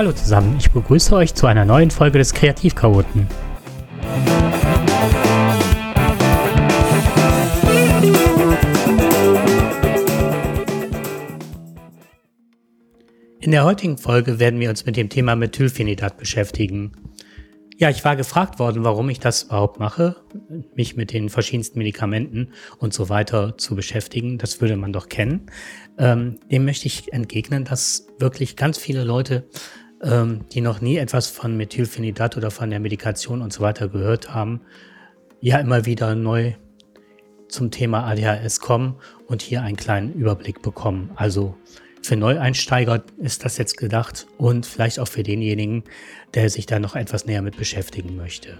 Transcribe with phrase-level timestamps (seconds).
[0.00, 3.26] Hallo zusammen, ich begrüße euch zu einer neuen Folge des Kreativchaoten.
[13.40, 16.92] In der heutigen Folge werden wir uns mit dem Thema Methylphenidat beschäftigen.
[17.76, 20.16] Ja, ich war gefragt worden, warum ich das überhaupt mache,
[20.74, 24.38] mich mit den verschiedensten Medikamenten und so weiter zu beschäftigen.
[24.38, 25.50] Das würde man doch kennen.
[25.98, 29.46] Ähm, dem möchte ich entgegnen, dass wirklich ganz viele Leute,
[30.02, 34.32] ähm, die noch nie etwas von Methylphenidat oder von der Medikation und so weiter gehört
[34.34, 34.62] haben,
[35.40, 36.54] ja immer wieder neu
[37.48, 38.96] zum Thema ADHS kommen
[39.26, 41.10] und hier einen kleinen Überblick bekommen.
[41.16, 41.56] Also
[42.02, 45.84] für Neueinsteiger ist das jetzt gedacht und vielleicht auch für denjenigen,
[46.34, 48.58] der sich da noch etwas näher mit beschäftigen möchte.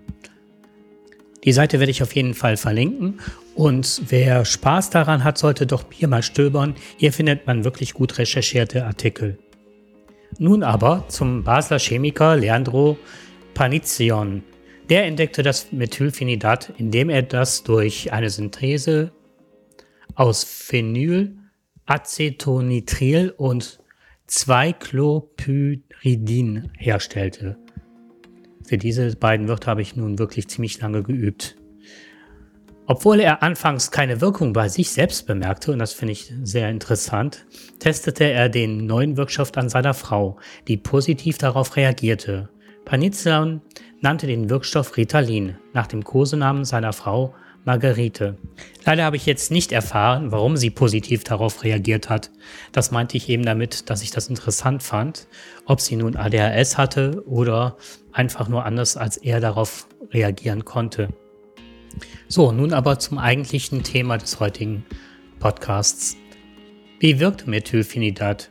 [1.43, 3.19] Die Seite werde ich auf jeden Fall verlinken.
[3.55, 6.75] Und wer Spaß daran hat, sollte doch hier mal stöbern.
[6.97, 9.37] Hier findet man wirklich gut recherchierte Artikel.
[10.37, 12.97] Nun aber zum Basler Chemiker Leandro
[13.53, 14.43] Panizion.
[14.89, 19.11] Der entdeckte das Methylphenidat, indem er das durch eine Synthese
[20.19, 21.37] aus Phenyl,
[21.85, 23.79] Acetonitril und
[24.27, 27.57] 2-Chlopyridin herstellte.
[28.65, 31.55] Für diese beiden Wörter habe ich nun wirklich ziemlich lange geübt.
[32.85, 37.45] Obwohl er anfangs keine Wirkung bei sich selbst bemerkte, und das finde ich sehr interessant,
[37.79, 40.37] testete er den neuen Wirkstoff an seiner Frau,
[40.67, 42.49] die positiv darauf reagierte.
[42.83, 43.61] Panizzian
[44.01, 47.33] nannte den Wirkstoff Ritalin nach dem Kosenamen seiner Frau
[47.69, 48.35] Margarete.
[48.83, 52.31] Leider habe ich jetzt nicht erfahren, warum sie positiv darauf reagiert hat.
[52.71, 55.27] Das meinte ich eben damit, dass ich das interessant fand,
[55.65, 57.77] ob sie nun ADHS hatte oder
[58.11, 61.09] einfach nur anders als er darauf reagieren konnte.
[62.27, 64.83] So, nun aber zum eigentlichen Thema des heutigen
[65.37, 66.17] Podcasts.
[66.99, 68.49] Wie wirkt Methylphenidat?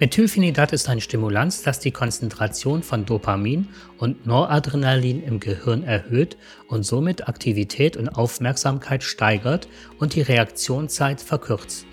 [0.00, 3.68] Methylphenidat ist ein Stimulanz, das die Konzentration von Dopamin
[3.98, 6.38] und Noradrenalin im Gehirn erhöht
[6.68, 9.68] und somit Aktivität und Aufmerksamkeit steigert
[9.98, 11.84] und die Reaktionszeit verkürzt.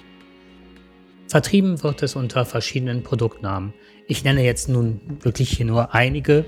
[1.28, 3.74] Vertrieben wird es unter verschiedenen Produktnamen.
[4.08, 6.46] Ich nenne jetzt nun wirklich hier nur einige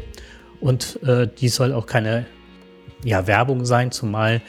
[0.61, 2.25] und äh, die soll auch keine
[3.03, 4.41] ja, Werbung sein, zumal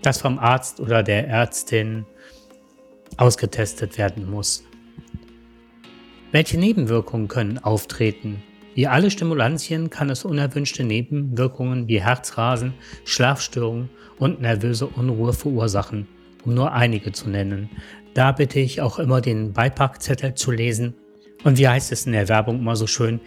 [0.00, 2.06] das vom Arzt oder der Ärztin
[3.18, 4.64] ausgetestet werden muss.
[6.30, 8.42] Welche Nebenwirkungen können auftreten?
[8.74, 12.74] Wie alle Stimulantien kann es unerwünschte Nebenwirkungen wie Herzrasen,
[13.06, 16.06] Schlafstörungen und nervöse Unruhe verursachen,
[16.44, 17.70] um nur einige zu nennen.
[18.12, 20.94] Da bitte ich auch immer den Beipackzettel zu lesen.
[21.44, 23.20] Und wie heißt es in der Werbung immer so schön,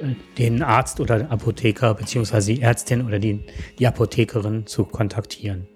[0.00, 2.54] äh, den Arzt oder Apotheker bzw.
[2.54, 3.44] die Ärztin oder die,
[3.78, 5.68] die Apothekerin zu kontaktieren.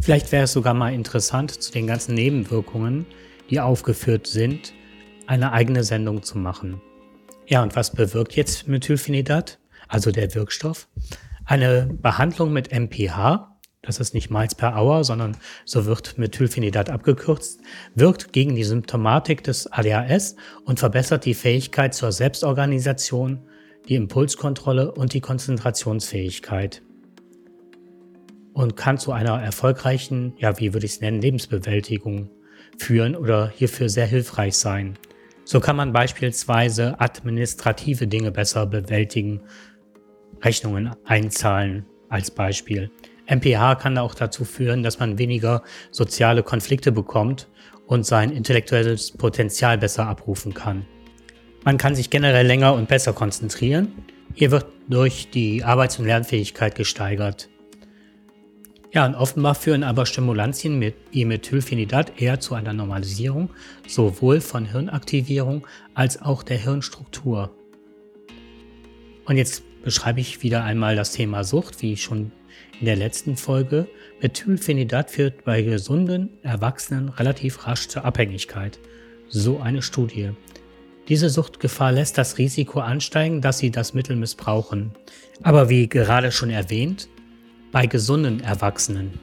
[0.00, 3.06] Vielleicht wäre es sogar mal interessant, zu den ganzen Nebenwirkungen,
[3.50, 4.72] die aufgeführt sind,
[5.26, 6.80] eine eigene Sendung zu machen.
[7.46, 10.88] Ja, und was bewirkt jetzt Methylphenidat, also der Wirkstoff?
[11.44, 17.60] Eine Behandlung mit MPH, das ist nicht Miles per Hour, sondern so wird Methylphenidat abgekürzt,
[17.94, 23.42] wirkt gegen die Symptomatik des ADHS und verbessert die Fähigkeit zur Selbstorganisation,
[23.88, 26.82] die Impulskontrolle und die Konzentrationsfähigkeit
[28.56, 32.30] und kann zu einer erfolgreichen, ja, wie würde ich es nennen, Lebensbewältigung
[32.78, 34.98] führen oder hierfür sehr hilfreich sein.
[35.46, 39.42] So kann man beispielsweise administrative Dinge besser bewältigen,
[40.42, 42.90] Rechnungen einzahlen als Beispiel.
[43.28, 45.62] MPH kann auch dazu führen, dass man weniger
[45.92, 47.46] soziale Konflikte bekommt
[47.86, 50.84] und sein intellektuelles Potenzial besser abrufen kann.
[51.64, 53.92] Man kann sich generell länger und besser konzentrieren.
[54.34, 57.48] Hier wird durch die Arbeits- und Lernfähigkeit gesteigert.
[58.96, 63.50] Ja, und offenbar führen aber Stimulantien mit Methylphenidat eher zu einer Normalisierung
[63.86, 67.54] sowohl von Hirnaktivierung als auch der Hirnstruktur.
[69.26, 72.32] Und jetzt beschreibe ich wieder einmal das Thema Sucht, wie schon
[72.80, 73.86] in der letzten Folge,
[74.22, 78.78] Methylphenidat führt bei gesunden Erwachsenen relativ rasch zur Abhängigkeit.
[79.28, 80.30] So eine Studie.
[81.10, 84.92] Diese Suchtgefahr lässt das Risiko ansteigen, dass sie das Mittel missbrauchen.
[85.42, 87.10] Aber wie gerade schon erwähnt,
[87.76, 89.20] bei gesunden Erwachsenen.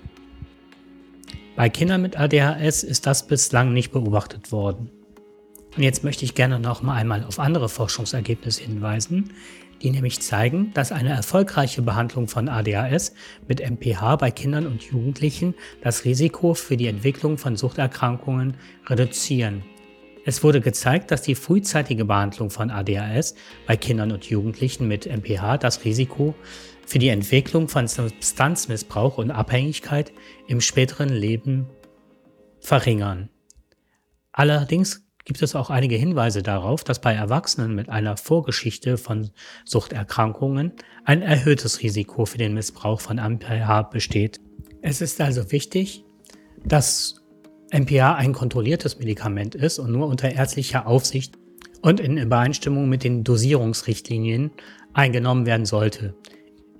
[1.56, 4.92] Bei Kindern mit ADHS ist das bislang nicht beobachtet worden.
[5.76, 9.32] Und jetzt möchte ich gerne noch mal einmal auf andere Forschungsergebnisse hinweisen,
[9.82, 13.16] die nämlich zeigen, dass eine erfolgreiche Behandlung von ADHS
[13.48, 18.54] mit MPH bei Kindern und Jugendlichen das Risiko für die Entwicklung von Suchterkrankungen
[18.86, 19.64] reduzieren.
[20.26, 23.34] Es wurde gezeigt, dass die frühzeitige Behandlung von ADHS
[23.66, 26.36] bei Kindern und Jugendlichen mit MPH das Risiko
[26.86, 30.12] für die Entwicklung von Substanzmissbrauch und Abhängigkeit
[30.48, 31.68] im späteren Leben
[32.60, 33.30] verringern.
[34.32, 39.32] Allerdings gibt es auch einige Hinweise darauf, dass bei Erwachsenen mit einer Vorgeschichte von
[39.66, 40.74] Suchterkrankungen
[41.06, 44.40] ein erhöhtes Risiko für den Missbrauch von MPH besteht.
[44.82, 46.04] Es ist also wichtig,
[46.66, 47.22] dass
[47.72, 51.38] MPH ein kontrolliertes Medikament ist und nur unter ärztlicher Aufsicht
[51.82, 54.52] und in Übereinstimmung mit den Dosierungsrichtlinien
[54.94, 56.16] eingenommen werden sollte.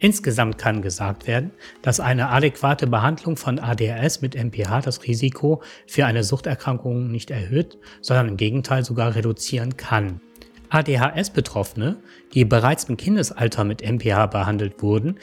[0.04, 1.52] Insgesamt kann gesagt werden,
[1.82, 7.78] dass eine adäquate Behandlung von ADHS mit MPH das Risiko für eine Suchterkrankung nicht erhöht,
[8.02, 10.20] sondern im Gegenteil sogar reduzieren kann.
[10.68, 12.02] ADHS-Betroffene,
[12.34, 15.20] die bereits im Kindesalter mit MPH behandelt wurden,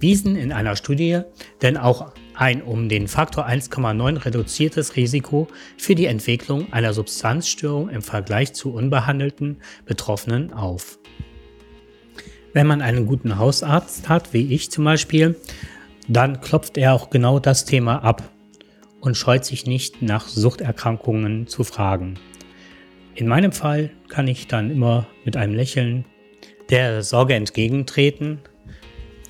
[0.00, 1.20] wiesen in einer Studie
[1.60, 5.46] denn auch ein um den Faktor 1,9 reduziertes Risiko
[5.76, 10.98] für die Entwicklung einer Substanzstörung im Vergleich zu unbehandelten Betroffenen auf.
[12.52, 15.36] Wenn man einen guten Hausarzt hat, wie ich zum Beispiel,
[16.08, 18.22] dann klopft er auch genau das Thema ab
[19.00, 22.18] und scheut sich nicht nach Suchterkrankungen zu fragen.
[23.14, 26.04] In meinem Fall kann ich dann immer mit einem Lächeln
[26.70, 28.40] der Sorge entgegentreten,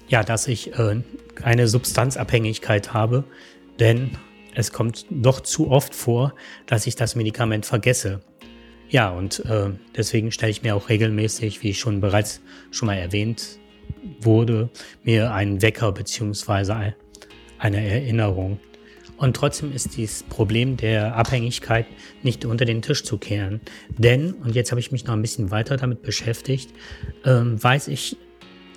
[0.08, 1.00] ja, dass ich äh,
[1.34, 3.24] keine Substanzabhängigkeit habe,
[3.80, 4.10] denn
[4.54, 6.34] es kommt doch zu oft vor,
[6.66, 8.20] dass ich das Medikament vergesse.
[8.92, 13.58] Ja, und äh, deswegen stelle ich mir auch regelmäßig, wie schon bereits schon mal erwähnt
[14.20, 14.68] wurde,
[15.02, 16.92] mir einen Wecker bzw.
[17.58, 18.60] eine Erinnerung.
[19.16, 21.86] Und trotzdem ist dieses Problem der Abhängigkeit
[22.22, 23.62] nicht unter den Tisch zu kehren.
[23.96, 26.70] Denn, und jetzt habe ich mich noch ein bisschen weiter damit beschäftigt,
[27.24, 28.18] ähm, weiß ich,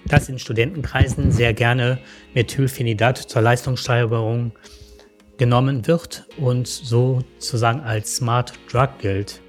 [0.06, 2.00] dass in Studentenkreisen sehr gerne
[2.34, 4.54] Methylphenidat zur Leistungssteigerung
[5.36, 9.42] genommen wird und sozusagen als Smart Drug gilt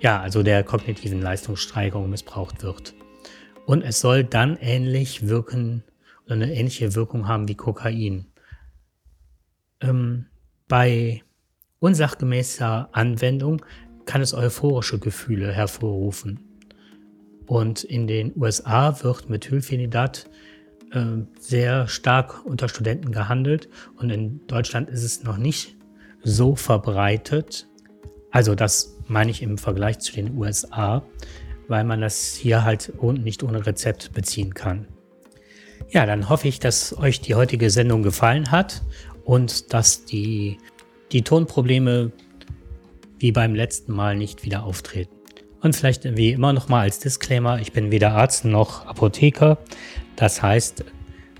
[0.00, 2.94] ja, also der kognitiven Leistungssteigerung missbraucht wird.
[3.66, 5.84] Und es soll dann ähnlich wirken
[6.24, 8.26] oder eine ähnliche Wirkung haben wie Kokain.
[9.80, 10.26] Ähm,
[10.68, 11.22] bei
[11.80, 13.64] unsachgemäßer Anwendung
[14.04, 16.40] kann es euphorische Gefühle hervorrufen.
[17.46, 20.28] Und in den USA wird Methylphenidat
[20.92, 25.76] äh, sehr stark unter Studenten gehandelt und in Deutschland ist es noch nicht
[26.22, 27.66] so verbreitet.
[28.30, 31.02] Also das meine ich im Vergleich zu den USA,
[31.68, 34.86] weil man das hier halt nicht ohne Rezept beziehen kann.
[35.90, 38.82] Ja, dann hoffe ich, dass euch die heutige Sendung gefallen hat
[39.24, 40.58] und dass die,
[41.12, 42.12] die Tonprobleme
[43.18, 45.14] wie beim letzten Mal nicht wieder auftreten.
[45.60, 49.58] Und vielleicht wie immer nochmal als Disclaimer, ich bin weder Arzt noch Apotheker.
[50.16, 50.84] Das heißt,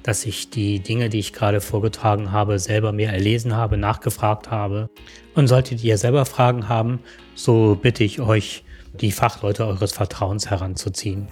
[0.08, 4.88] dass ich die Dinge, die ich gerade vorgetragen habe, selber mir erlesen habe, nachgefragt habe.
[5.34, 7.00] Und solltet ihr selber Fragen haben,
[7.34, 11.28] so bitte ich euch, die Fachleute eures Vertrauens heranzuziehen.